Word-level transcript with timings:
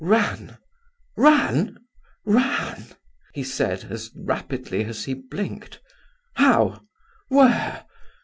"Ran? 0.03 0.57
ran? 1.15 1.77
ran?" 2.25 2.85
he 3.35 3.43
said 3.43 3.83
as 3.91 4.09
rapidly 4.15 4.83
as 4.83 5.05
he 5.05 5.13
blinked. 5.13 5.79
"How? 6.37 6.81
where? 7.27 7.85